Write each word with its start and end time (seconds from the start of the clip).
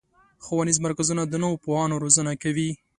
ښوونیز 0.43 0.77
مرکزونه 0.85 1.21
د 1.25 1.33
نوو 1.43 1.61
پوهانو 1.63 2.01
روزنه 2.03 2.31
کوي. 2.43 2.69